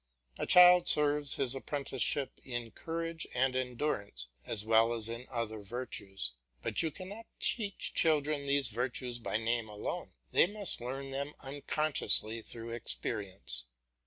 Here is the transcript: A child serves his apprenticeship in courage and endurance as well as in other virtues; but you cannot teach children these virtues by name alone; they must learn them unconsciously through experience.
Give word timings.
A 0.39 0.47
child 0.47 0.87
serves 0.87 1.35
his 1.35 1.53
apprenticeship 1.53 2.39
in 2.43 2.71
courage 2.71 3.27
and 3.35 3.55
endurance 3.55 4.29
as 4.47 4.65
well 4.65 4.93
as 4.93 5.07
in 5.07 5.27
other 5.29 5.61
virtues; 5.61 6.31
but 6.63 6.81
you 6.81 6.89
cannot 6.89 7.27
teach 7.39 7.93
children 7.93 8.47
these 8.47 8.69
virtues 8.69 9.19
by 9.19 9.37
name 9.37 9.69
alone; 9.69 10.13
they 10.31 10.47
must 10.47 10.81
learn 10.81 11.11
them 11.11 11.35
unconsciously 11.41 12.41
through 12.41 12.71
experience. 12.71 13.65